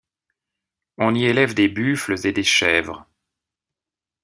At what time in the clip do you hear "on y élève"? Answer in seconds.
0.97-1.53